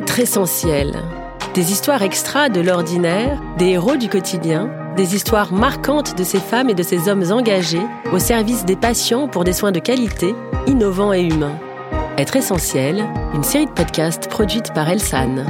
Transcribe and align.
Être 0.00 0.18
essentiel. 0.18 0.94
Des 1.52 1.72
histoires 1.72 2.00
extra 2.00 2.48
de 2.48 2.62
l'ordinaire, 2.62 3.38
des 3.58 3.72
héros 3.72 3.96
du 3.96 4.08
quotidien, 4.08 4.70
des 4.96 5.14
histoires 5.14 5.52
marquantes 5.52 6.16
de 6.16 6.24
ces 6.24 6.38
femmes 6.38 6.70
et 6.70 6.74
de 6.74 6.82
ces 6.82 7.10
hommes 7.10 7.30
engagés 7.30 7.86
au 8.10 8.18
service 8.18 8.64
des 8.64 8.76
patients 8.76 9.28
pour 9.28 9.44
des 9.44 9.52
soins 9.52 9.72
de 9.72 9.78
qualité, 9.78 10.34
innovants 10.66 11.12
et 11.12 11.20
humains. 11.20 11.58
Être 12.16 12.36
essentiel, 12.36 13.04
une 13.34 13.42
série 13.42 13.66
de 13.66 13.72
podcasts 13.72 14.26
produite 14.30 14.72
par 14.72 14.88
Elsan. 14.88 15.44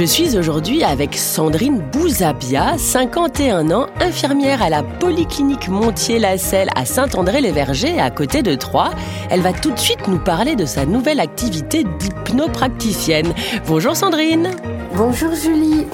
Je 0.00 0.06
suis 0.06 0.38
aujourd'hui 0.38 0.82
avec 0.82 1.14
Sandrine 1.14 1.78
Bouzabia, 1.92 2.78
51 2.78 3.70
ans, 3.70 3.86
infirmière 4.00 4.62
à 4.62 4.70
la 4.70 4.82
Polyclinique 4.82 5.68
Montier-Lacelle 5.68 6.70
à 6.74 6.86
Saint-André-les-Vergers, 6.86 8.00
à 8.00 8.10
côté 8.10 8.42
de 8.42 8.54
Troyes. 8.54 8.94
Elle 9.28 9.42
va 9.42 9.52
tout 9.52 9.70
de 9.70 9.78
suite 9.78 10.08
nous 10.08 10.18
parler 10.18 10.56
de 10.56 10.64
sa 10.64 10.86
nouvelle 10.86 11.20
activité 11.20 11.84
d'hypnopraticienne. 11.84 13.34
Bonjour 13.66 13.94
Sandrine. 13.94 14.48
Bonjour 14.94 15.34
Julie. 15.34 15.84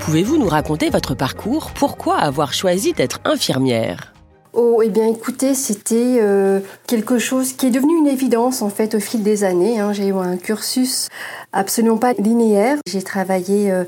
Pouvez-vous 0.00 0.36
nous 0.36 0.48
raconter 0.48 0.90
votre 0.90 1.14
parcours? 1.14 1.70
Pourquoi 1.70 2.16
avoir 2.16 2.52
choisi 2.52 2.92
d'être 2.92 3.18
infirmière? 3.24 4.12
Oh, 4.60 4.82
eh 4.82 4.88
bien, 4.88 5.06
écoutez, 5.06 5.54
c'était 5.54 6.18
euh, 6.20 6.58
quelque 6.88 7.20
chose 7.20 7.52
qui 7.52 7.66
est 7.66 7.70
devenu 7.70 7.96
une 7.96 8.08
évidence 8.08 8.60
en 8.60 8.70
fait 8.70 8.96
au 8.96 8.98
fil 8.98 9.22
des 9.22 9.44
années. 9.44 9.78
Hein. 9.78 9.92
J'ai 9.92 10.08
eu 10.08 10.14
un 10.14 10.36
cursus 10.36 11.06
absolument 11.52 11.96
pas 11.96 12.14
linéaire. 12.14 12.76
J'ai 12.84 13.02
travaillé 13.02 13.70
euh, 13.70 13.84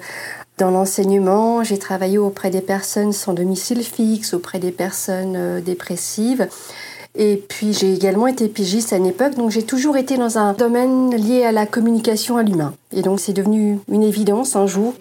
dans 0.59 0.71
l'enseignement, 0.71 1.65
j'ai 1.65 1.77
travaillé 1.77 2.19
auprès 2.19 2.51
des 2.51 2.61
personnes 2.61 3.13
sans 3.13 3.33
domicile 3.33 3.83
fixe, 3.83 4.33
auprès 4.33 4.61
des 4.61 4.71
personnes 4.71 5.35
euh, 5.35 5.61
dépressives. 5.61 6.47
Et 7.17 7.43
puis 7.49 7.73
j'ai 7.73 7.93
également 7.93 8.29
été 8.29 8.47
pigiste 8.47 8.93
à 8.93 8.97
une 8.97 9.07
époque, 9.07 9.35
donc 9.35 9.51
j'ai 9.51 9.65
toujours 9.65 9.97
été 9.97 10.19
dans 10.19 10.39
un 10.39 10.53
domaine 10.53 11.13
lié 11.13 11.43
à 11.43 11.51
la 11.51 11.67
communication 11.67 12.37
à 12.37 12.45
l'humain. 12.45 12.75
Et 12.93 13.03
donc 13.03 13.19
c'est 13.19 13.33
devenu 13.33 13.81
une 13.91 14.05
évidence 14.05 14.55
un 14.55 14.69
jour 14.69 14.95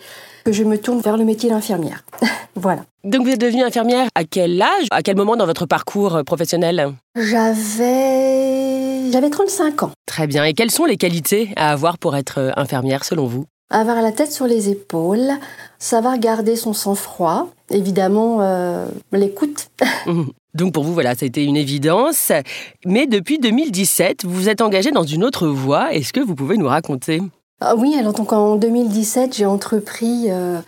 que 0.50 0.56
je 0.56 0.64
me 0.64 0.80
tourne 0.80 1.00
vers 1.00 1.16
le 1.16 1.26
métier 1.26 1.48
d'infirmière. 1.48 2.04
voilà. 2.56 2.82
Donc 3.04 3.24
vous 3.24 3.30
êtes 3.30 3.40
devenue 3.40 3.62
infirmière 3.62 4.08
à 4.16 4.24
quel 4.24 4.60
âge 4.60 4.88
À 4.90 5.04
quel 5.04 5.16
moment 5.16 5.36
dans 5.36 5.46
votre 5.46 5.68
parcours 5.68 6.16
euh, 6.16 6.24
professionnel? 6.24 6.92
J'avais 7.16 9.12
j'avais 9.12 9.30
35 9.30 9.84
ans. 9.84 9.92
Très 10.08 10.26
bien. 10.26 10.44
Et 10.46 10.56
quelles 10.56 10.72
sont 10.72 10.86
les 10.86 10.98
qualités 10.98 11.54
à 11.56 11.70
avoir 11.70 12.00
pour 12.00 12.16
être 12.16 12.40
euh, 12.40 12.52
infirmière 12.56 13.06
selon 13.06 13.28
vous? 13.28 13.46
Avoir 13.70 14.02
la 14.02 14.12
tête 14.12 14.32
sur 14.32 14.48
les 14.48 14.72
épaules, 14.72 15.30
savoir 15.78 16.18
garder 16.18 16.56
son 16.56 16.74
sang-froid, 16.74 17.50
évidemment 17.70 18.42
euh, 18.42 18.88
l'écoute. 19.12 19.70
Donc 20.56 20.74
pour 20.74 20.84
vous, 20.84 20.96
voilà, 20.96 21.14
ça 21.14 21.26
a 21.26 21.28
été 21.28 21.44
une 21.44 21.58
évidence. 21.58 22.32
Mais 22.88 23.06
depuis 23.06 23.38
2017, 23.38 24.26
vous 24.26 24.34
vous 24.34 24.50
êtes 24.50 24.62
engagée 24.62 24.90
dans 24.90 25.04
une 25.04 25.24
autre 25.24 25.48
voie. 25.48 25.94
Est-ce 25.94 26.12
que 26.12 26.20
vous 26.20 26.34
pouvez 26.34 26.58
nous 26.58 26.68
raconter? 26.68 27.22
Ah 27.62 27.76
oui, 27.76 27.96
alors 27.98 28.14
donc 28.14 28.32
en 28.34 28.56
2017, 28.56 29.36
j'ai 29.36 29.46
entrepris 29.46 30.26
euh, 30.30 30.60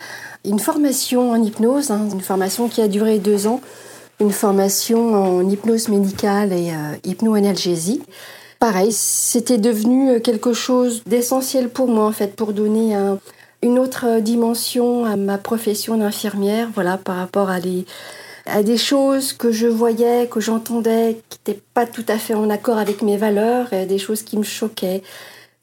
une 0.44 0.58
formation 0.58 1.30
en 1.30 1.42
hypnose, 1.42 1.90
hein, 1.90 2.06
une 2.12 2.20
formation 2.20 2.68
qui 2.68 2.80
a 2.80 2.88
duré 2.88 3.18
deux 3.18 3.46
ans, 3.46 3.60
une 4.20 4.32
formation 4.32 5.14
en 5.14 5.48
hypnose 5.48 5.88
médicale 5.88 6.52
et 6.52 6.70
euh, 6.70 6.96
hypnoanalgésie. 7.04 8.02
Pareil, 8.58 8.92
c'était 8.92 9.58
devenu 9.58 10.20
quelque 10.20 10.52
chose 10.52 11.02
d'essentiel 11.06 11.68
pour 11.68 11.88
moi 11.88 12.04
en 12.04 12.12
fait, 12.12 12.36
pour 12.36 12.52
donner 12.52 12.94
une 13.60 13.78
autre 13.80 14.20
dimension 14.20 15.04
à 15.04 15.16
ma 15.16 15.36
profession 15.36 15.96
d'infirmière, 15.96 16.68
voilà, 16.72 16.96
par 16.96 17.16
rapport 17.16 17.50
à 17.50 17.58
à 18.46 18.62
des 18.62 18.76
choses 18.76 19.32
que 19.32 19.52
je 19.52 19.66
voyais, 19.66 20.26
que 20.26 20.40
j'entendais, 20.40 21.20
qui 21.28 21.38
n'étaient 21.38 21.62
pas 21.74 21.86
tout 21.86 22.04
à 22.08 22.18
fait 22.18 22.34
en 22.34 22.50
accord 22.50 22.78
avec 22.78 23.02
mes 23.02 23.16
valeurs, 23.16 23.72
et 23.72 23.86
des 23.86 23.98
choses 23.98 24.22
qui 24.22 24.36
me 24.36 24.42
choquaient, 24.42 25.02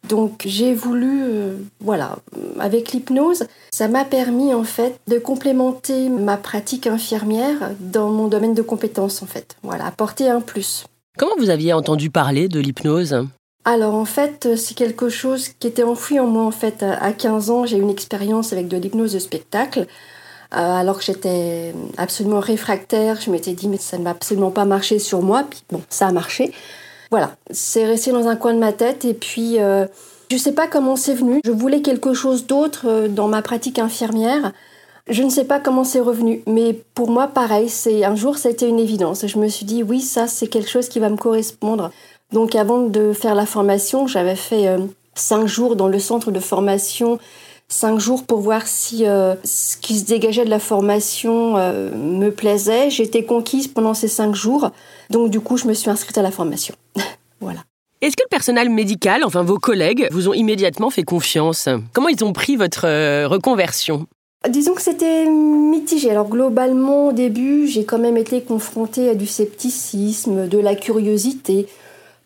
donc 0.08 0.44
j'ai 0.46 0.74
voulu, 0.74 1.22
euh, 1.24 1.58
voilà, 1.82 2.18
avec 2.60 2.92
l'hypnose, 2.92 3.46
ça 3.72 3.88
m'a 3.88 4.06
permis 4.06 4.54
en 4.54 4.64
fait 4.64 5.00
de 5.08 5.20
complémenter 5.20 6.10
ma 6.10 6.38
pratique 6.38 6.88
infirmière 6.88 7.72
dans 7.80 8.10
mon 8.10 8.28
domaine 8.28 8.54
de 8.54 8.62
compétences 8.62 9.22
en 9.22 9.26
fait. 9.26 9.58
Voilà, 9.64 9.86
apporter 9.86 10.30
un 10.30 10.42
plus. 10.42 10.86
Comment 11.18 11.36
vous 11.38 11.50
aviez 11.50 11.74
entendu 11.74 12.10
parler 12.10 12.48
de 12.48 12.60
l'hypnose? 12.60 13.26
Alors 13.66 13.94
en 13.94 14.06
fait, 14.06 14.56
c'est 14.56 14.74
quelque 14.74 15.10
chose 15.10 15.50
qui 15.60 15.68
était 15.68 15.84
enfoui 15.84 16.20
en 16.20 16.28
moi 16.28 16.44
en 16.44 16.52
fait. 16.52 16.82
À 16.82 17.12
15 17.12 17.50
ans, 17.50 17.66
j'ai 17.66 17.78
eu 17.78 17.82
une 17.82 17.90
expérience 17.90 18.54
avec 18.54 18.68
de 18.68 18.78
l'hypnose 18.78 19.14
de 19.14 19.20
spectacle. 19.20 19.86
Euh, 20.56 20.58
alors 20.58 20.98
que 20.98 21.04
j'étais 21.04 21.76
absolument 21.98 22.40
réfractaire, 22.40 23.22
je 23.22 23.30
m'étais 23.30 23.54
dit 23.54 23.68
mais 23.68 23.78
ça 23.78 24.00
ne 24.00 24.04
va 24.04 24.12
absolument 24.12 24.50
pas 24.50 24.66
marcher 24.66 24.98
sur 24.98 25.22
moi. 25.22 25.44
Puis 25.48 25.62
bon, 25.70 25.82
ça 25.90 26.08
a 26.08 26.12
marché. 26.12 26.54
Voilà, 27.12 27.36
c'est 27.50 27.86
resté 27.86 28.12
dans 28.12 28.28
un 28.28 28.36
coin 28.36 28.54
de 28.54 28.60
ma 28.60 28.72
tête 28.72 29.04
et 29.04 29.14
puis 29.14 29.60
euh, 29.60 29.86
je 30.30 30.36
ne 30.36 30.40
sais 30.40 30.52
pas 30.52 30.68
comment 30.68 30.96
c'est 30.96 31.16
venu. 31.16 31.42
Je 31.44 31.52
voulais 31.52 31.82
quelque 31.82 32.14
chose 32.14 32.46
d'autre 32.46 32.88
euh, 32.88 33.08
dans 33.08 33.28
ma 33.28 33.42
pratique 33.42 33.80
infirmière. 33.80 34.54
Je 35.10 35.24
ne 35.24 35.30
sais 35.30 35.46
pas 35.46 35.60
comment 35.60 35.84
c'est 35.84 36.02
revenu, 36.02 36.44
mais 36.46 36.80
pour 36.94 37.10
moi, 37.10 37.28
pareil, 37.28 37.68
c'est 37.68 38.04
un 38.06 38.16
jour, 38.16 38.38
ça 38.38 38.50
a 38.50 38.52
été 38.52 38.68
une 38.68 38.78
évidence. 38.78 39.26
Je 39.26 39.40
me 39.40 39.48
suis 39.48 39.66
dit, 39.66 39.82
oui, 39.82 40.02
ça, 40.02 40.28
c'est 40.28 40.46
quelque 40.46 40.70
chose 40.70 40.88
qui 40.88 41.00
va 41.00 41.10
me 41.10 41.18
correspondre. 41.18 41.90
Donc, 42.32 42.54
avant 42.54 42.84
de 42.84 43.12
faire 43.12 43.34
la 43.34 43.48
formation, 43.48 44.06
j'avais 44.06 44.36
fait 44.36 44.68
euh, 44.68 44.78
cinq 45.16 45.48
jours 45.48 45.76
dans 45.76 45.88
le 45.88 45.98
centre 45.98 46.30
de 46.30 46.40
formation, 46.40 47.18
cinq 47.70 48.00
jours 48.00 48.24
pour 48.24 48.40
voir 48.42 48.68
si 48.68 49.06
ce 49.06 49.78
qui 49.78 50.00
se 50.00 50.06
dégageait 50.06 50.46
de 50.46 50.50
la 50.50 50.60
formation 50.60 51.54
me 51.54 52.30
plaisait. 52.30 52.90
J'étais 52.90 53.24
conquise 53.24 53.68
pendant 53.68 53.94
ces 53.94 54.08
cinq 54.08 54.36
jours, 54.36 54.72
donc 55.10 55.30
du 55.30 55.40
coup, 55.40 55.56
je 55.56 55.68
me 55.68 55.74
suis 55.74 55.90
inscrite 55.90 56.18
à 56.18 56.22
la 56.22 56.32
formation. 56.32 56.76
voilà. 57.40 57.62
Est-ce 58.02 58.16
que 58.16 58.24
le 58.24 58.30
personnel 58.30 58.70
médical, 58.70 59.26
enfin 59.26 59.44
vos 59.44 59.58
collègues, 59.58 60.08
vous 60.12 60.30
ont 60.30 60.34
immédiatement 60.34 60.90
fait 60.90 61.04
confiance? 61.04 61.68
Comment 61.92 62.08
ils 62.08 62.24
ont 62.24 62.32
pris 62.32 62.56
votre 62.56 62.86
euh, 62.86 63.28
reconversion? 63.28 64.08
Disons 64.48 64.74
que 64.74 64.82
c'était 64.82 65.26
mitigé. 65.26 66.10
Alors 66.10 66.30
globalement, 66.30 67.08
au 67.08 67.12
début, 67.12 67.68
j'ai 67.68 67.84
quand 67.84 68.00
même 68.00 68.16
été 68.16 68.42
confrontée 68.42 69.10
à 69.10 69.16
du 69.16 69.28
scepticisme, 69.28 70.48
de 70.48 70.58
la 70.58 70.76
curiosité, 70.76 71.68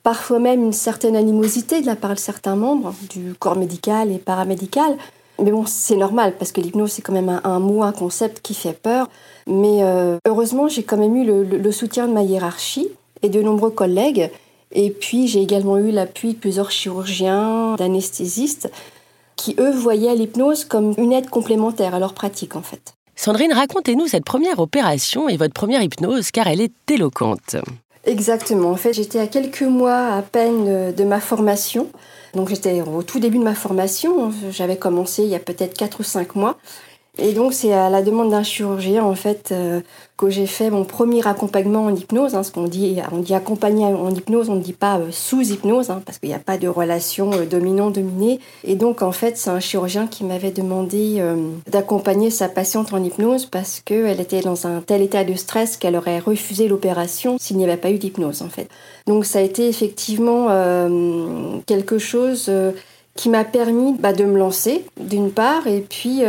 parfois 0.03 0.37
même 0.37 0.61
une 0.61 0.73
certaine 0.73 1.15
animosité 1.15 1.81
de 1.81 1.87
la 1.87 1.95
part 1.95 2.13
de 2.13 2.19
certains 2.19 2.55
membres 2.55 2.93
du 3.09 3.33
corps 3.39 3.55
médical 3.55 4.11
et 4.11 4.19
paramédical. 4.19 4.95
Mais 5.41 5.51
bon, 5.51 5.65
c'est 5.65 5.95
normal 5.95 6.35
parce 6.37 6.51
que 6.51 6.61
l'hypnose, 6.61 6.91
c'est 6.91 7.01
quand 7.01 7.13
même 7.13 7.41
un, 7.43 7.59
mot, 7.59 7.83
un 7.83 7.91
concept 7.91 8.41
qui 8.41 8.53
fait 8.53 8.73
peur. 8.73 9.09
Mais 9.47 9.83
euh, 9.83 10.17
heureusement, 10.27 10.67
j'ai 10.67 10.83
quand 10.83 10.97
même 10.97 11.15
eu 11.15 11.25
le 11.25 11.71
soutien 11.71 12.07
de 12.07 12.13
ma 12.13 12.23
hiérarchie 12.23 12.87
et 13.21 13.29
de 13.29 13.41
nombreux 13.41 13.71
collègues 13.71 14.29
et 14.73 14.89
puis 14.89 15.27
j'ai 15.27 15.41
également 15.41 15.77
eu 15.77 15.91
l'appui 15.91 16.33
de 16.33 16.39
plusieurs 16.39 16.71
chirurgiens, 16.71 17.75
d'anesthésistes, 17.75 18.71
qui 19.35 19.55
eux 19.59 19.71
voyaient 19.71 20.15
l'hypnose 20.15 20.65
comme 20.65 20.93
une 20.97 21.13
aide 21.13 21.29
complémentaire 21.29 21.95
à 21.95 21.99
leur 21.99 22.13
pratique 22.13 22.55
en 22.55 22.61
fait. 22.61 22.93
Sandrine, 23.15 23.53
racontez-nous 23.53 24.07
cette 24.07 24.25
première 24.25 24.59
opération 24.59 25.29
et 25.29 25.37
votre 25.37 25.53
première 25.53 25.83
hypnose 25.83 26.31
car 26.31 26.47
elle 26.47 26.61
est 26.61 26.73
éloquente. 26.91 27.55
Exactement. 28.05 28.71
En 28.71 28.75
fait, 28.75 28.93
j'étais 28.93 29.19
à 29.19 29.27
quelques 29.27 29.61
mois 29.61 30.07
à 30.07 30.21
peine 30.23 30.91
de 30.91 31.03
ma 31.03 31.19
formation. 31.19 31.87
Donc 32.33 32.49
j'étais 32.49 32.81
au 32.81 33.03
tout 33.03 33.19
début 33.19 33.37
de 33.37 33.43
ma 33.43 33.55
formation. 33.55 34.31
J'avais 34.49 34.77
commencé 34.77 35.23
il 35.23 35.29
y 35.29 35.35
a 35.35 35.39
peut-être 35.39 35.77
4 35.77 35.99
ou 35.99 36.03
5 36.03 36.35
mois. 36.35 36.57
Et 37.19 37.33
donc 37.33 37.53
c'est 37.53 37.71
à 37.73 37.91
la 37.91 38.01
demande 38.01 38.31
d'un 38.31 38.41
chirurgien 38.41 39.03
en 39.03 39.13
fait 39.13 39.49
euh, 39.51 39.81
que 40.17 40.31
j'ai 40.31 40.47
fait 40.47 40.71
mon 40.71 40.83
premier 40.83 41.25
accompagnement 41.27 41.85
en 41.85 41.95
hypnose. 41.95 42.33
Hein, 42.33 42.41
ce 42.41 42.51
qu'on 42.51 42.63
dit, 42.63 42.97
on 43.11 43.19
dit 43.19 43.35
accompagner 43.35 43.85
en 43.85 44.09
hypnose, 44.09 44.49
on 44.49 44.55
ne 44.55 44.61
dit 44.61 44.73
pas 44.73 44.97
euh, 44.97 45.11
sous 45.11 45.41
hypnose 45.41 45.91
hein, 45.91 46.01
parce 46.03 46.17
qu'il 46.17 46.29
n'y 46.29 46.35
a 46.35 46.39
pas 46.39 46.57
de 46.57 46.67
relation 46.67 47.31
euh, 47.33 47.45
dominant-dominé. 47.45 48.39
Et 48.63 48.73
donc 48.73 49.03
en 49.03 49.11
fait 49.11 49.37
c'est 49.37 49.51
un 49.51 49.59
chirurgien 49.59 50.07
qui 50.07 50.23
m'avait 50.23 50.49
demandé 50.49 51.23
d'accompagner 51.67 52.31
sa 52.31 52.49
patiente 52.49 52.93
en 52.93 53.03
hypnose 53.03 53.45
parce 53.45 53.79
qu'elle 53.79 54.19
était 54.19 54.41
dans 54.41 54.65
un 54.65 54.81
tel 54.81 55.03
état 55.03 55.23
de 55.23 55.35
stress 55.35 55.77
qu'elle 55.77 55.95
aurait 55.95 56.19
refusé 56.19 56.67
l'opération 56.67 57.37
s'il 57.39 57.57
n'y 57.57 57.63
avait 57.63 57.77
pas 57.77 57.91
eu 57.91 57.99
d'hypnose 57.99 58.41
en 58.41 58.49
fait. 58.49 58.69
Donc 59.05 59.25
ça 59.25 59.39
a 59.39 59.41
été 59.43 59.67
effectivement 59.67 60.47
quelque 61.67 61.99
chose 61.99 62.51
qui 63.15 63.29
m'a 63.29 63.43
permis 63.43 63.93
bah, 63.99 64.13
de 64.13 64.23
me 64.23 64.37
lancer 64.37 64.85
d'une 64.99 65.31
part 65.31 65.67
et 65.67 65.81
puis 65.81 66.23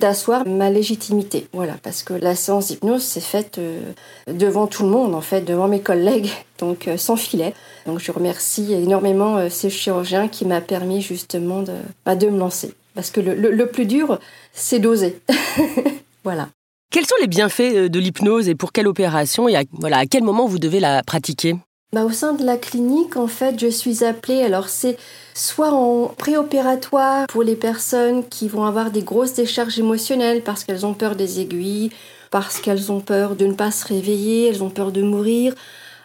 d'asseoir 0.00 0.46
ma 0.46 0.70
légitimité. 0.70 1.46
Voilà, 1.52 1.74
parce 1.82 2.02
que 2.02 2.14
la 2.14 2.34
séance 2.34 2.68
d'hypnose 2.68 3.02
s'est 3.02 3.20
faite 3.20 3.58
euh, 3.58 3.92
devant 4.26 4.66
tout 4.66 4.82
le 4.82 4.88
monde, 4.88 5.14
en 5.14 5.20
fait, 5.20 5.42
devant 5.42 5.68
mes 5.68 5.80
collègues, 5.80 6.30
donc 6.58 6.88
euh, 6.88 6.96
sans 6.96 7.16
filet. 7.16 7.54
Donc 7.86 8.00
je 8.00 8.10
remercie 8.10 8.72
énormément 8.72 9.36
euh, 9.36 9.48
ce 9.48 9.68
chirurgien 9.68 10.28
qui 10.28 10.44
m'a 10.44 10.60
permis 10.60 11.02
justement 11.02 11.62
de, 11.62 11.74
bah, 12.04 12.16
de 12.16 12.28
me 12.28 12.38
lancer. 12.38 12.74
Parce 12.94 13.10
que 13.10 13.20
le, 13.20 13.34
le 13.34 13.66
plus 13.66 13.86
dur, 13.86 14.18
c'est 14.52 14.80
d'oser. 14.80 15.20
voilà. 16.24 16.48
Quels 16.90 17.06
sont 17.06 17.14
les 17.20 17.28
bienfaits 17.28 17.88
de 17.88 17.98
l'hypnose 18.00 18.48
et 18.48 18.56
pour 18.56 18.72
quelle 18.72 18.88
opération 18.88 19.48
et 19.48 19.54
voilà, 19.72 19.98
à 19.98 20.06
quel 20.06 20.24
moment 20.24 20.48
vous 20.48 20.58
devez 20.58 20.80
la 20.80 21.04
pratiquer? 21.04 21.54
Bah, 21.92 22.04
au 22.04 22.10
sein 22.10 22.34
de 22.34 22.44
la 22.44 22.56
clinique, 22.56 23.16
en 23.16 23.26
fait, 23.26 23.58
je 23.58 23.66
suis 23.66 24.04
appelée, 24.04 24.42
alors 24.42 24.68
c'est 24.68 24.96
soit 25.34 25.72
en 25.72 26.06
préopératoire 26.06 27.26
pour 27.26 27.42
les 27.42 27.56
personnes 27.56 28.28
qui 28.28 28.48
vont 28.48 28.64
avoir 28.64 28.90
des 28.90 29.02
grosses 29.02 29.34
décharges 29.34 29.78
émotionnelles 29.78 30.42
parce 30.42 30.62
qu'elles 30.62 30.86
ont 30.86 30.94
peur 30.94 31.16
des 31.16 31.40
aiguilles, 31.40 31.90
parce 32.30 32.60
qu'elles 32.60 32.92
ont 32.92 33.00
peur 33.00 33.34
de 33.34 33.46
ne 33.46 33.54
pas 33.54 33.72
se 33.72 33.86
réveiller, 33.86 34.48
elles 34.48 34.62
ont 34.62 34.70
peur 34.70 34.92
de 34.92 35.02
mourir, 35.02 35.54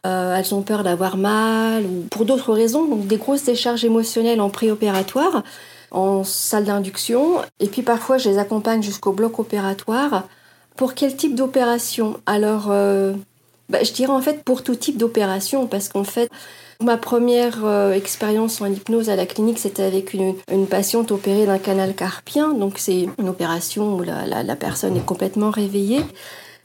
euh, 0.07 0.35
elles 0.35 0.55
ont 0.55 0.63
peur 0.63 0.83
d'avoir 0.83 1.17
mal 1.17 1.83
ou 1.85 2.07
pour 2.09 2.25
d'autres 2.25 2.53
raisons, 2.53 2.85
donc 2.85 3.05
des 3.05 3.17
grosses 3.17 3.43
décharges 3.43 3.85
émotionnelles 3.85 4.41
en 4.41 4.49
préopératoire, 4.49 5.43
en 5.91 6.23
salle 6.23 6.65
d'induction. 6.65 7.41
Et 7.59 7.67
puis 7.67 7.83
parfois, 7.83 8.17
je 8.17 8.29
les 8.29 8.39
accompagne 8.39 8.81
jusqu'au 8.81 9.11
bloc 9.11 9.37
opératoire. 9.37 10.27
Pour 10.75 10.95
quel 10.95 11.15
type 11.15 11.35
d'opération? 11.35 12.19
Alors, 12.25 12.67
euh, 12.69 13.13
bah, 13.69 13.79
je 13.83 13.91
dirais 13.91 14.11
en 14.11 14.21
fait 14.21 14.43
pour 14.43 14.63
tout 14.63 14.75
type 14.75 14.97
d'opération, 14.97 15.67
parce 15.67 15.89
qu'en 15.89 16.03
fait, 16.03 16.29
ma 16.81 16.97
première 16.97 17.65
euh, 17.65 17.93
expérience 17.93 18.61
en 18.61 18.67
hypnose 18.67 19.09
à 19.09 19.15
la 19.15 19.25
clinique, 19.25 19.59
c'était 19.59 19.83
avec 19.83 20.13
une, 20.13 20.35
patiente 20.69 21.11
opérée 21.11 21.45
d'un 21.45 21.59
canal 21.59 21.93
carpien. 21.95 22.53
Donc 22.53 22.77
c'est 22.77 23.07
une 23.19 23.29
opération 23.29 23.95
où 23.95 24.03
la 24.03 24.55
personne 24.55 24.97
est 24.97 25.05
complètement 25.05 25.51
réveillée. 25.51 26.01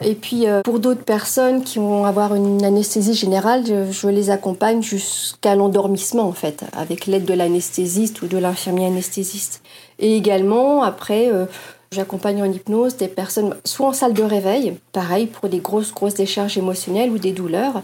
Et 0.03 0.15
puis 0.15 0.47
euh, 0.47 0.63
pour 0.63 0.81
d'autres 0.81 1.05
personnes 1.05 1.63
qui 1.63 1.79
vont 1.79 2.07
avoir 2.07 2.35
une 2.35 2.65
anesthésie 2.65 3.15
générale, 3.15 3.65
je, 3.91 4.09
les 4.09 4.31
accompagne 4.31 4.83
jusqu'à 4.83 5.55
l'endormissement 5.55 6.27
en 6.27 6.33
fait, 6.33 6.65
avec 6.73 7.07
l'aide 7.07 7.27
de 7.27 7.35
l'anesthésiste 7.35 8.23
ou 8.23 8.27
de 8.27 8.39
l'infirmier 8.39 8.87
anesthésiste. 8.87 9.63
Et 9.99 10.17
également 10.17 10.83
après, 10.83 11.29
euh, 11.31 11.45
j'accompagne 11.93 12.43
en 12.43 12.53
hypnose 12.53 12.97
des 12.97 13.09
personnes 13.09 13.57
soit 13.65 13.89
en 13.89 13.93
salle 13.93 14.15
de 14.15 14.23
réveil, 14.23 14.79
pareil 14.93 15.27
pour 15.27 15.49
des 15.49 15.59
grosses 15.59 15.93
grosses 15.93 16.15
décharges 16.15 16.57
émotionnelles 16.57 17.11
ou 17.11 17.19
des 17.19 17.33
douleurs, 17.33 17.83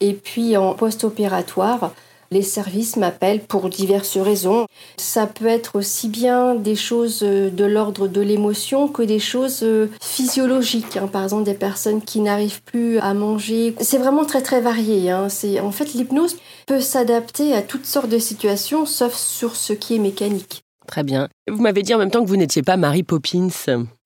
et 0.00 0.12
puis 0.12 0.56
en 0.56 0.74
post-opératoire 0.74 1.92
les 2.30 2.42
services 2.42 2.96
m'appellent 2.96 3.40
pour 3.40 3.68
diverses 3.68 4.18
raisons. 4.18 4.66
Ça 4.96 5.26
peut 5.26 5.46
être 5.46 5.76
aussi 5.76 6.08
bien 6.08 6.54
des 6.54 6.74
choses 6.74 7.20
euh, 7.22 7.50
de 7.50 7.64
l'ordre 7.64 8.08
de 8.08 8.20
l'émotion 8.20 8.88
que 8.88 9.02
des 9.02 9.20
choses 9.20 9.62
euh, 9.62 9.88
physiologiques. 10.02 10.96
Hein. 10.96 11.06
Par 11.06 11.22
exemple, 11.22 11.44
des 11.44 11.54
personnes 11.54 12.02
qui 12.02 12.20
n'arrivent 12.20 12.62
plus 12.62 12.98
à 12.98 13.14
manger. 13.14 13.74
C'est 13.80 13.98
vraiment 13.98 14.24
très 14.24 14.42
très 14.42 14.60
varié. 14.60 15.10
Hein. 15.10 15.28
En 15.62 15.70
fait, 15.70 15.94
l'hypnose 15.94 16.36
peut 16.66 16.80
s'adapter 16.80 17.54
à 17.54 17.62
toutes 17.62 17.86
sortes 17.86 18.10
de 18.10 18.18
situations, 18.18 18.86
sauf 18.86 19.14
sur 19.14 19.54
ce 19.54 19.72
qui 19.72 19.94
est 19.94 20.00
mécanique. 20.00 20.65
Très 20.86 21.02
bien. 21.02 21.28
Vous 21.48 21.60
m'avez 21.60 21.82
dit 21.82 21.94
en 21.94 21.98
même 21.98 22.10
temps 22.10 22.22
que 22.22 22.28
vous 22.28 22.36
n'étiez 22.36 22.62
pas 22.62 22.76
Mary 22.76 23.02
Poppins. 23.02 23.48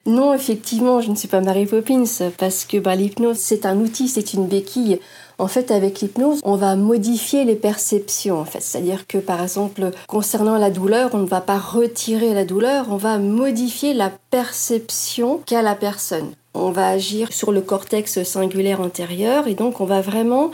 Non, 0.07 0.33
effectivement, 0.33 1.01
je 1.01 1.11
ne 1.11 1.15
suis 1.15 1.29
pas 1.29 1.41
Mary 1.41 1.67
Poppins 1.67 2.05
parce 2.39 2.65
que 2.65 2.79
bah, 2.79 2.97
l'hypnose, 2.97 3.37
c'est 3.37 3.67
un 3.67 3.79
outil, 3.79 4.09
c'est 4.09 4.33
une 4.33 4.47
béquille. 4.47 4.99
En 5.39 5.47
fait, 5.47 5.71
avec 5.71 6.01
l'hypnose, 6.01 6.41
on 6.43 6.57
va 6.57 6.75
modifier 6.75 7.45
les 7.45 7.55
perceptions. 7.55 8.45
C'est-à-dire 8.59 9.07
que, 9.07 9.19
par 9.19 9.43
exemple, 9.43 9.91
concernant 10.07 10.57
la 10.57 10.71
douleur, 10.71 11.11
on 11.15 11.19
ne 11.19 11.27
va 11.27 11.41
pas 11.41 11.59
retirer 11.59 12.35
la 12.35 12.45
douleur, 12.45 12.87
on 12.91 12.97
va 12.97 13.19
modifier 13.19 13.93
la 13.93 14.11
perception 14.31 15.41
qu'a 15.45 15.63
la 15.63 15.75
personne. 15.75 16.33
On 16.55 16.71
va 16.71 16.89
agir 16.89 17.33
sur 17.33 17.53
le 17.53 17.61
cortex 17.61 18.23
singulaire 18.23 18.81
antérieur 18.81 19.49
et 19.49 19.55
donc 19.55 19.81
on 19.81 19.85
va 19.85 20.01
vraiment 20.01 20.51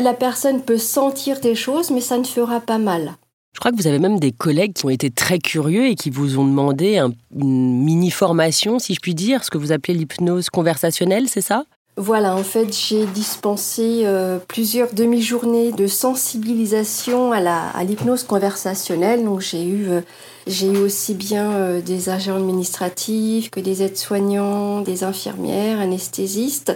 la 0.00 0.14
personne 0.14 0.62
peut 0.62 0.78
sentir 0.78 1.40
des 1.40 1.54
choses, 1.54 1.90
mais 1.90 2.00
ça 2.00 2.16
ne 2.16 2.24
fera 2.24 2.60
pas 2.60 2.78
mal. 2.78 3.16
Je 3.54 3.60
crois 3.60 3.70
que 3.70 3.76
vous 3.76 3.86
avez 3.86 3.98
même 3.98 4.18
des 4.18 4.32
collègues 4.32 4.72
qui 4.72 4.86
ont 4.86 4.90
été 4.90 5.10
très 5.10 5.38
curieux 5.38 5.86
et 5.86 5.94
qui 5.94 6.10
vous 6.10 6.38
ont 6.38 6.44
demandé 6.44 6.98
une 7.36 7.84
mini-formation, 7.84 8.78
si 8.78 8.94
je 8.94 9.00
puis 9.00 9.14
dire, 9.14 9.44
ce 9.44 9.50
que 9.50 9.58
vous 9.58 9.72
appelez 9.72 9.94
l'hypnose 9.94 10.48
conversationnelle, 10.50 11.28
c'est 11.28 11.42
ça? 11.42 11.64
Voilà, 11.98 12.34
en 12.34 12.42
fait, 12.42 12.74
j'ai 12.74 13.04
dispensé 13.04 14.04
euh, 14.06 14.38
plusieurs 14.48 14.94
demi-journées 14.94 15.72
de 15.72 15.86
sensibilisation 15.86 17.32
à 17.32 17.84
l'hypnose 17.84 18.24
conversationnelle. 18.24 19.22
Donc, 19.22 19.40
j'ai 19.40 19.62
eu, 19.62 19.90
euh, 19.90 20.00
j'ai 20.46 20.68
eu 20.68 20.78
aussi 20.78 21.12
bien 21.12 21.50
euh, 21.50 21.82
des 21.82 22.08
agents 22.08 22.36
administratifs 22.36 23.50
que 23.50 23.60
des 23.60 23.82
aides-soignants, 23.82 24.80
des 24.80 25.04
infirmières, 25.04 25.80
anesthésistes, 25.80 26.74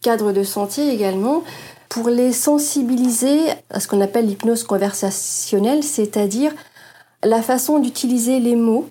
cadres 0.00 0.30
de 0.30 0.44
santé 0.44 0.88
également, 0.88 1.42
pour 1.94 2.08
les 2.08 2.32
sensibiliser 2.32 3.38
à 3.70 3.78
ce 3.78 3.86
qu'on 3.86 4.00
appelle 4.00 4.26
l'hypnose 4.26 4.64
conversationnelle, 4.64 5.84
c'est-à-dire 5.84 6.50
la 7.22 7.40
façon 7.40 7.78
d'utiliser 7.78 8.40
les 8.40 8.56
mots 8.56 8.88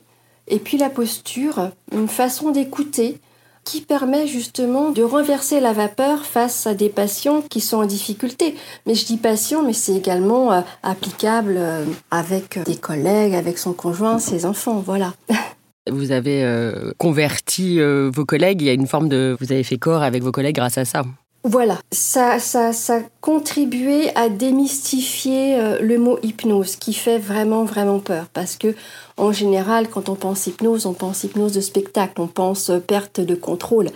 et 0.47 0.57
puis 0.57 0.77
la 0.77 0.89
posture, 0.89 1.71
une 1.91 2.07
façon 2.07 2.51
d'écouter 2.51 3.17
qui 3.65 3.81
permet 3.81 4.25
justement 4.25 4.91
de 4.91 5.03
renverser 5.03 5.59
la 5.59 5.73
vapeur 5.73 6.25
face 6.25 6.65
à 6.65 6.75
des 6.75 6.87
patients 6.87 7.41
qui 7.41 7.59
sont 7.59 7.77
en 7.77 7.85
difficulté. 7.85 8.55
Mais 8.85 8.95
je 8.95 9.05
dis 9.05 9.17
patients, 9.17 9.63
mais 9.63 9.73
c'est 9.73 9.95
également 9.95 10.53
euh, 10.53 10.61
applicable 10.81 11.55
euh, 11.57 11.83
avec 12.09 12.57
des 12.63 12.77
collègues, 12.77 13.35
avec 13.35 13.57
son 13.57 13.73
conjoint, 13.73 14.17
ses 14.17 14.45
enfants, 14.45 14.81
voilà. 14.85 15.13
Vous 15.91 16.13
avez 16.13 16.45
euh, 16.45 16.93
converti 16.97 17.81
vos 17.81 18.23
collègues, 18.23 18.61
il 18.61 18.67
y 18.67 18.69
a 18.69 18.73
une 18.73 18.87
forme 18.87 19.09
de... 19.09 19.35
Vous 19.41 19.51
avez 19.51 19.63
fait 19.63 19.75
corps 19.75 20.03
avec 20.03 20.23
vos 20.23 20.31
collègues 20.31 20.55
grâce 20.55 20.77
à 20.77 20.85
ça. 20.85 21.03
Voilà, 21.45 21.77
ça, 21.91 22.39
ça, 22.39 22.71
ça 22.71 23.01
contribué 23.19 24.15
à 24.15 24.29
démystifier 24.29 25.59
euh, 25.59 25.81
le 25.81 25.97
mot 25.97 26.17
hypnose, 26.23 26.77
qui 26.77 26.93
fait 26.93 27.17
vraiment, 27.17 27.65
vraiment 27.65 27.99
peur. 27.99 28.27
Parce 28.31 28.55
que, 28.55 28.73
en 29.17 29.33
général, 29.33 29.89
quand 29.89 30.07
on 30.07 30.15
pense 30.15 30.47
hypnose, 30.47 30.85
on 30.85 30.93
pense 30.93 31.25
hypnose 31.25 31.51
de 31.51 31.59
spectacle, 31.59 32.21
on 32.21 32.27
pense 32.27 32.69
euh, 32.69 32.79
perte 32.79 33.19
de 33.19 33.35
contrôle. 33.35 33.89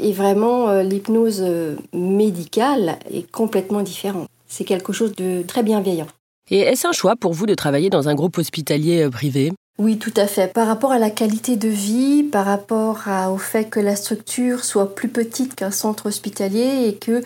Et 0.00 0.12
vraiment, 0.12 0.68
euh, 0.68 0.82
l'hypnose 0.82 1.44
médicale 1.92 2.98
est 3.12 3.30
complètement 3.30 3.82
différente. 3.82 4.26
C'est 4.48 4.64
quelque 4.64 4.92
chose 4.92 5.14
de 5.14 5.42
très 5.42 5.62
bienveillant. 5.62 6.08
Et 6.50 6.58
est-ce 6.58 6.88
un 6.88 6.92
choix 6.92 7.14
pour 7.14 7.32
vous 7.34 7.46
de 7.46 7.54
travailler 7.54 7.90
dans 7.90 8.08
un 8.08 8.16
groupe 8.16 8.36
hospitalier 8.36 9.08
privé? 9.12 9.52
Oui, 9.78 9.98
tout 9.98 10.12
à 10.16 10.26
fait. 10.26 10.52
Par 10.52 10.66
rapport 10.66 10.92
à 10.92 10.98
la 10.98 11.08
qualité 11.08 11.56
de 11.56 11.68
vie, 11.68 12.22
par 12.22 12.44
rapport 12.44 13.04
au 13.30 13.38
fait 13.38 13.64
que 13.64 13.80
la 13.80 13.96
structure 13.96 14.62
soit 14.62 14.94
plus 14.94 15.08
petite 15.08 15.54
qu'un 15.54 15.70
centre 15.70 16.06
hospitalier 16.06 16.86
et 16.86 16.96
que 16.96 17.22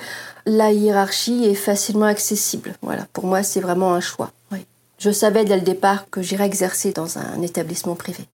la 0.47 0.71
hiérarchie 0.71 1.45
est 1.45 1.55
facilement 1.55 2.07
accessible. 2.07 2.75
Voilà, 2.81 3.07
pour 3.13 3.27
moi, 3.27 3.43
c'est 3.43 3.61
vraiment 3.61 3.93
un 3.93 4.01
choix. 4.01 4.31
Je 4.99 5.11
savais 5.11 5.45
dès 5.45 5.57
le 5.57 5.63
départ 5.63 6.09
que 6.09 6.23
j'irais 6.23 6.47
exercer 6.47 6.93
dans 6.93 7.19
un 7.19 7.43
établissement 7.43 7.97
privé. 7.97 8.25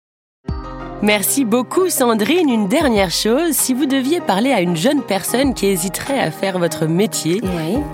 Merci 1.02 1.46
beaucoup 1.46 1.88
Sandrine. 1.88 2.50
Une 2.50 2.68
dernière 2.68 3.10
chose, 3.10 3.52
si 3.52 3.72
vous 3.72 3.86
deviez 3.86 4.20
parler 4.20 4.52
à 4.52 4.60
une 4.60 4.76
jeune 4.76 5.00
personne 5.00 5.54
qui 5.54 5.66
hésiterait 5.66 6.18
à 6.18 6.30
faire 6.30 6.58
votre 6.58 6.84
métier, 6.84 7.40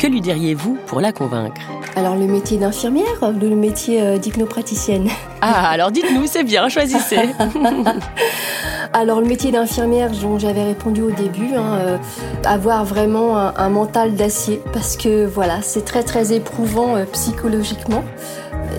que 0.00 0.08
lui 0.08 0.20
diriez-vous 0.20 0.76
pour 0.87 1.00
la 1.00 1.12
convaincre? 1.12 1.61
Alors 1.94 2.17
le 2.17 2.26
métier 2.26 2.58
d'infirmière 2.58 3.23
ou 3.23 3.38
le 3.38 3.55
métier 3.55 4.03
euh, 4.03 4.19
d'hypnopraticienne? 4.19 5.08
Ah, 5.41 5.70
alors 5.70 5.93
dites-nous, 5.93 6.26
c'est 6.26 6.43
bien, 6.43 6.69
choisissez. 6.69 7.17
alors 8.93 9.20
le 9.20 9.26
métier 9.26 9.52
d'infirmière 9.52 10.11
dont 10.11 10.38
j'avais 10.38 10.64
répondu 10.64 11.02
au 11.02 11.11
début, 11.11 11.55
hein, 11.55 11.78
euh, 11.78 11.99
avoir 12.45 12.85
vraiment 12.85 13.37
un, 13.37 13.69
mental 13.71 14.14
d'acier. 14.14 14.61
Parce 14.73 14.97
que 14.97 15.26
voilà, 15.26 15.62
c'est 15.62 15.85
très 15.85 16.02
très 16.02 16.35
éprouvant 16.35 16.97
euh, 16.97 17.04
psychologiquement 17.12 18.02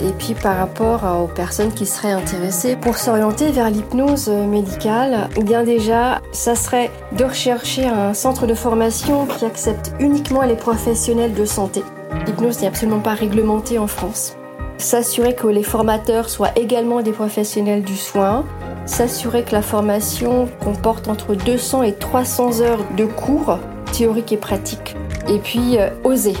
et 0.06 0.12
puis 0.12 0.34
par 0.34 0.56
rapport 0.56 1.04
aux 1.22 1.26
personnes 1.26 1.72
qui 1.72 1.86
seraient 1.86 2.12
intéressées 2.12 2.76
pour 2.76 2.98
s'orienter 2.98 3.50
vers 3.50 3.70
l'hypnose 3.70 4.28
médicale, 4.28 5.28
eh 5.36 5.42
bien 5.42 5.64
déjà, 5.64 6.20
ça 6.32 6.54
serait 6.54 6.90
de 7.12 7.24
rechercher 7.24 7.86
un 7.86 8.14
centre 8.14 8.46
de 8.46 8.54
formation 8.54 9.26
qui 9.26 9.44
accepte 9.44 9.92
uniquement 10.00 10.42
les 10.42 10.56
professionnels 10.56 11.34
de 11.34 11.44
santé. 11.44 11.82
L'hypnose 12.26 12.60
n'est 12.60 12.68
absolument 12.68 13.00
pas 13.00 13.14
réglementée 13.14 13.78
en 13.78 13.86
France. 13.86 14.36
S'assurer 14.78 15.34
que 15.34 15.48
les 15.48 15.64
formateurs 15.64 16.30
soient 16.30 16.52
également 16.56 17.02
des 17.02 17.10
professionnels 17.10 17.82
du 17.82 17.96
soin, 17.96 18.44
s'assurer 18.86 19.42
que 19.42 19.52
la 19.52 19.62
formation 19.62 20.48
comporte 20.62 21.08
entre 21.08 21.34
200 21.34 21.82
et 21.82 21.94
300 21.94 22.60
heures 22.60 22.84
de 22.96 23.04
cours 23.04 23.58
théoriques 23.92 24.32
et 24.32 24.36
pratiques. 24.36 24.96
Et 25.28 25.38
puis, 25.38 25.78
euh, 25.78 25.90
oser. 26.04 26.34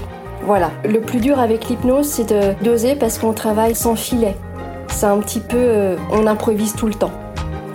Voilà. 0.48 0.70
Le 0.82 1.02
plus 1.02 1.20
dur 1.20 1.38
avec 1.38 1.68
l'hypnose, 1.68 2.06
c'est 2.06 2.32
de 2.32 2.54
doser 2.64 2.94
parce 2.94 3.18
qu'on 3.18 3.34
travaille 3.34 3.74
sans 3.74 3.96
filet. 3.96 4.34
C'est 4.86 5.04
un 5.04 5.18
petit 5.18 5.40
peu. 5.40 5.58
Euh, 5.58 5.96
on 6.10 6.26
improvise 6.26 6.74
tout 6.74 6.86
le 6.86 6.94
temps. 6.94 7.12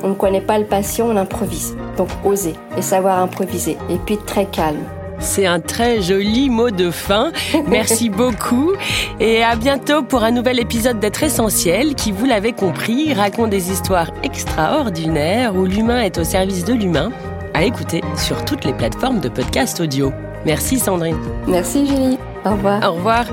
On 0.02 0.08
ne 0.08 0.14
connaît 0.16 0.42
pas 0.42 0.58
le 0.58 0.66
patient, 0.66 1.06
on 1.08 1.16
improvise. 1.16 1.78
Donc 1.98 2.10
oser 2.26 2.56
et 2.76 2.82
savoir 2.82 3.20
improviser. 3.20 3.78
Et 3.92 3.98
puis 4.04 4.18
très 4.18 4.48
calme. 4.48 4.82
C'est 5.20 5.46
un 5.46 5.60
très 5.60 6.02
joli 6.02 6.50
mot 6.50 6.72
de 6.72 6.90
fin. 6.90 7.32
Merci 7.68 8.10
beaucoup 8.10 8.72
et 9.20 9.44
à 9.44 9.56
bientôt 9.56 10.02
pour 10.02 10.24
un 10.24 10.32
nouvel 10.32 10.60
épisode 10.60 11.00
d'être 11.00 11.22
essentiel 11.22 11.94
qui, 11.94 12.12
vous 12.12 12.26
l'avez 12.26 12.54
compris, 12.54 13.14
raconte 13.14 13.52
des 13.52 13.70
histoires 13.70 14.10
extraordinaires 14.24 15.56
où 15.56 15.66
l'humain 15.66 16.02
est 16.02 16.18
au 16.18 16.24
service 16.24 16.66
de 16.66 16.74
l'humain. 16.74 17.12
À 17.54 17.66
écouter 17.66 18.02
sur 18.18 18.44
toutes 18.46 18.66
les 18.66 18.74
plateformes 18.74 19.20
de 19.20 19.30
podcast 19.30 19.80
audio. 19.80 20.12
Merci 20.46 20.80
Sandrine. 20.80 21.18
Merci 21.48 21.88
Julie. 21.88 22.18
Au 22.46 22.52
revoir. 22.52 22.84
Au 22.84 22.94
revoir. 22.94 23.26